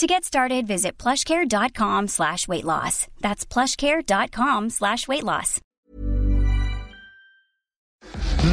To 0.00 0.06
get 0.06 0.24
started, 0.24 0.66
visit 0.66 0.96
plushcare.com 0.96 2.08
slash 2.08 2.48
weight 2.48 2.64
loss. 2.64 3.06
That's 3.20 3.44
plushcare.com 3.44 4.70
slash 4.70 5.06
weight 5.06 5.24
loss. 5.24 5.60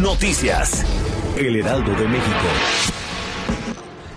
Noticias. 0.01 0.83
El 1.37 1.55
Heraldo 1.55 1.95
de 1.95 2.05
México. 2.09 2.47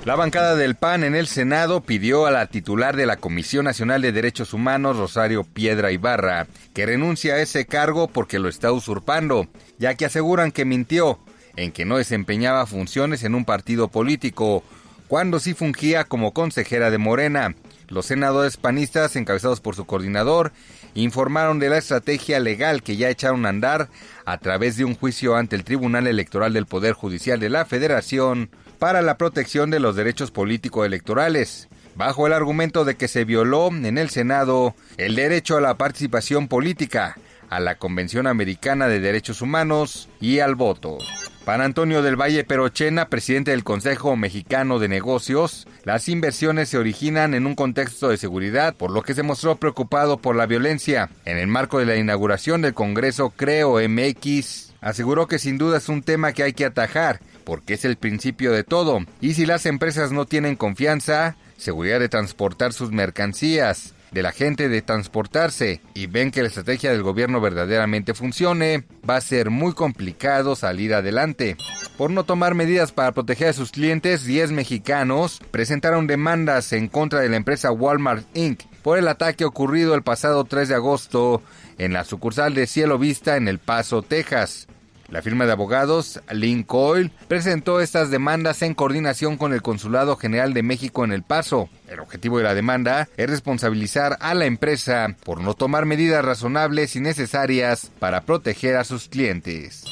La 0.05 0.17
bancada 0.17 0.57
del 0.57 0.75
PAN 0.75 1.05
en 1.05 1.15
el 1.15 1.29
Senado 1.29 1.83
pidió 1.83 2.27
a 2.27 2.33
la 2.33 2.47
titular 2.47 2.97
de 2.97 3.07
la 3.07 3.19
Comisión 3.19 3.65
Nacional 3.65 4.03
de 4.03 4.11
Derechos 4.11 4.53
Humanos, 4.53 4.97
Rosario 4.97 5.45
Piedra 5.45 5.93
Ibarra, 5.93 6.49
que 6.75 6.85
renuncie 6.85 7.31
a 7.31 7.39
ese 7.39 7.65
cargo 7.65 8.09
porque 8.09 8.41
lo 8.41 8.49
está 8.49 8.73
usurpando, 8.73 9.47
ya 9.79 9.95
que 9.95 10.07
aseguran 10.07 10.51
que 10.51 10.65
mintió 10.65 11.21
en 11.55 11.71
que 11.71 11.85
no 11.85 11.99
desempeñaba 11.99 12.67
funciones 12.67 13.23
en 13.23 13.37
un 13.37 13.45
partido 13.45 13.87
político, 13.87 14.65
cuando 15.11 15.41
sí 15.41 15.55
fungía 15.55 16.05
como 16.05 16.33
consejera 16.33 16.89
de 16.93 16.99
Morena. 16.99 17.57
Los 17.89 18.07
senadores 18.07 18.57
panistas, 18.57 19.17
encabezados 19.17 19.61
por 19.61 19.75
su 19.75 19.85
coordinador, 19.85 20.53
informaron 20.95 21.59
de 21.59 21.69
la 21.69 21.79
estrategia 21.79 22.39
legal 22.39 22.85
que 22.85 22.97
ya 22.97 23.11
echaron 23.11 23.45
a 23.45 23.49
andar 23.49 23.89
a 24.25 24.39
través 24.39 24.77
de 24.77 24.85
un 24.85 24.95
juicio 24.95 25.35
ante 25.35 25.57
el 25.57 25.65
Tribunal 25.65 26.07
Electoral 26.07 26.53
del 26.53 26.67
Poder 26.67 26.93
Judicial 26.93 27.41
de 27.41 27.51
la 27.51 27.65
Federación 27.65 28.51
para 28.79 29.03
la 29.03 29.19
protección 29.19 29.73
de 29.73 29.81
los 29.81 29.97
derechos 29.97 30.31
político-electorales, 30.31 31.69
bajo 31.97 32.29
el 32.29 32.33
argumento 32.33 32.85
de 32.85 32.95
que 32.95 33.09
se 33.09 33.25
violó 33.25 33.71
en 33.71 33.99
el 33.99 34.11
Senado 34.11 34.77
el 34.97 35.17
derecho 35.17 35.57
a 35.57 35.61
la 35.61 35.75
participación 35.75 36.47
política, 36.47 37.17
a 37.51 37.61
la 37.61 37.75
Convención 37.75 38.27
Americana 38.27 38.87
de 38.89 39.01
Derechos 39.01 39.43
Humanos 39.43 40.09
y 40.21 40.39
al 40.39 40.55
voto. 40.55 40.97
Para 41.45 41.65
Antonio 41.65 42.01
del 42.01 42.17
Valle 42.17 42.45
Perochena, 42.45 43.09
presidente 43.09 43.51
del 43.51 43.65
Consejo 43.65 44.17
Mexicano 44.17 44.79
de 44.79 44.89
Negocios, 44.89 45.67
las 45.85 46.09
inversiones 46.09 46.69
se 46.69 46.79
originan 46.79 47.35
en 47.35 47.47
un 47.47 47.55
contexto 47.55 48.09
de 48.09 48.17
seguridad, 48.17 48.75
por 48.75 48.91
lo 48.93 49.03
que 49.03 49.15
se 49.15 49.23
mostró 49.23 49.57
preocupado 49.57 50.19
por 50.19 50.37
la 50.37 50.47
violencia. 50.47 51.11
En 51.25 51.39
el 51.39 51.49
marco 51.49 51.79
de 51.79 51.87
la 51.87 51.97
inauguración 51.97 52.63
del 52.63 52.75
Congreso 52.75 53.31
Creo 53.31 53.77
MX, 53.87 54.73
aseguró 54.81 55.27
que 55.27 55.39
sin 55.39 55.59
duda 55.59 55.79
es 55.79 55.89
un 55.89 56.03
tema 56.03 56.33
que 56.33 56.45
hay 56.45 56.53
que 56.53 56.65
atajar 56.65 57.21
porque 57.51 57.75
es 57.75 57.85
el 57.85 57.97
principio 57.97 58.53
de 58.53 58.63
todo. 58.63 59.01
Y 59.21 59.35
si 59.35 59.45
las 59.45 59.67
empresas 59.67 60.13
no 60.13 60.25
tienen 60.25 60.55
confianza, 60.55 61.37
seguridad 61.57 61.99
de 61.99 62.09
transportar 62.09 62.73
sus 62.73 62.93
mercancías, 62.93 63.95
de 64.13 64.23
la 64.23 64.33
gente 64.33 64.69
de 64.69 64.83
transportarse 64.83 65.81
y 65.95 66.07
ven 66.07 66.31
que 66.31 66.43
la 66.43 66.49
estrategia 66.49 66.91
del 66.91 67.03
gobierno 67.03 67.41
verdaderamente 67.41 68.15
funcione, 68.15 68.85
va 69.09 69.17
a 69.17 69.21
ser 69.21 69.51
muy 69.51 69.73
complicado 69.73 70.57
salir 70.57 70.95
adelante. 70.95 71.57
Por 71.97 72.11
no 72.11 72.25
tomar 72.25 72.55
medidas 72.55 72.93
para 72.93 73.13
proteger 73.13 73.49
a 73.49 73.53
sus 73.53 73.73
clientes, 73.73 74.25
10 74.25 74.53
mexicanos 74.53 75.41
presentaron 75.51 76.07
demandas 76.07 76.73
en 76.73 76.89
contra 76.89 77.21
de 77.21 77.29
la 77.29 77.37
empresa 77.37 77.73
Walmart 77.73 78.25
Inc. 78.35 78.63
por 78.83 78.99
el 78.99 79.09
ataque 79.09 79.45
ocurrido 79.45 79.95
el 79.95 80.03
pasado 80.03 80.45
3 80.45 80.69
de 80.69 80.75
agosto 80.75 81.43
en 81.79 81.93
la 81.93 82.05
sucursal 82.05 82.55
de 82.55 82.67
Cielo 82.67 82.99
Vista 82.99 83.37
en 83.37 83.49
El 83.49 83.59
Paso, 83.59 84.03
Texas. 84.03 84.67
La 85.11 85.23
firma 85.23 85.45
de 85.45 85.53
abogados 85.53 86.21
Lincoln 86.31 87.11
presentó 87.27 87.81
estas 87.81 88.11
demandas 88.11 88.63
en 88.63 88.75
coordinación 88.75 89.37
con 89.37 89.53
el 89.53 89.61
Consulado 89.61 90.17
General 90.17 90.55
de 90.55 90.63
México 90.63 91.05
en 91.05 91.11
El 91.11 91.25
Paso. 91.25 91.69
El 91.91 91.99
objetivo 91.99 92.39
de 92.39 92.45
la 92.45 92.55
demanda 92.55 93.09
es 93.17 93.29
responsabilizar 93.29 94.17
a 94.21 94.33
la 94.35 94.47
empresa 94.47 95.17
por 95.25 95.41
no 95.41 95.55
tomar 95.55 95.87
medidas 95.87 96.25
razonables 96.25 96.95
y 96.95 97.01
necesarias 97.01 97.91
para 97.99 98.21
proteger 98.21 98.77
a 98.77 98.85
sus 98.85 99.09
clientes. 99.09 99.83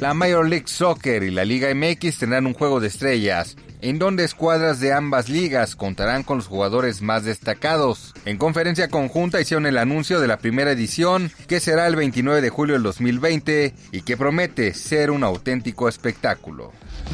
La 0.00 0.12
Major 0.12 0.46
League 0.46 0.68
Soccer 0.68 1.22
y 1.22 1.30
la 1.30 1.46
Liga 1.46 1.74
MX 1.74 2.18
tendrán 2.18 2.46
un 2.46 2.52
juego 2.52 2.78
de 2.78 2.88
estrellas 2.88 3.56
en 3.80 3.98
donde 3.98 4.24
escuadras 4.24 4.80
de 4.80 4.92
ambas 4.92 5.30
ligas 5.30 5.76
contarán 5.76 6.24
con 6.24 6.38
los 6.38 6.46
jugadores 6.46 7.00
más 7.00 7.24
destacados. 7.24 8.12
En 8.26 8.36
conferencia 8.36 8.88
conjunta 8.88 9.40
hicieron 9.40 9.64
el 9.64 9.78
anuncio 9.78 10.20
de 10.20 10.28
la 10.28 10.38
primera 10.38 10.72
edición, 10.72 11.30
que 11.46 11.60
será 11.60 11.86
el 11.86 11.96
29 11.96 12.42
de 12.42 12.50
julio 12.50 12.74
del 12.74 12.82
2020 12.82 13.74
y 13.92 14.02
que 14.02 14.16
promete 14.16 14.74
ser 14.74 15.10
un 15.10 15.24
auténtico 15.24 15.88
espectáculo. 15.88 16.72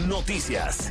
Noticias. 0.08 0.90